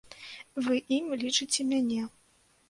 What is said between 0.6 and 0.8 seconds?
Вы